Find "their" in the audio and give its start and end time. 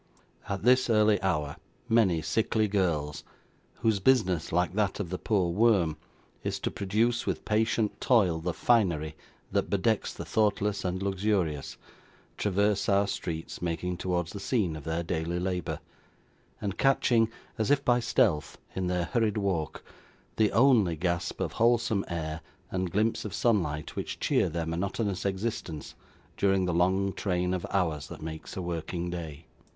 14.85-15.03, 18.87-19.05, 24.49-24.65